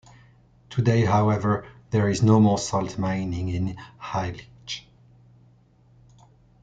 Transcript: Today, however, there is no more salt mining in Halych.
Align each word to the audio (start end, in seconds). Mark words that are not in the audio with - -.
Today, 0.71 1.05
however, 1.05 1.63
there 1.91 2.09
is 2.09 2.23
no 2.23 2.39
more 2.39 2.57
salt 2.57 2.97
mining 2.97 3.49
in 3.49 3.77
Halych. 4.01 4.81